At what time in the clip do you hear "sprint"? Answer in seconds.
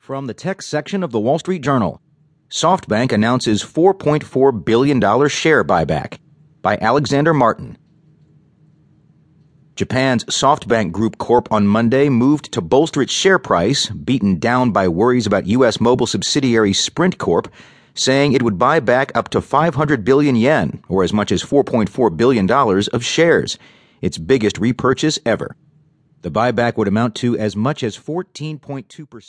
16.72-17.18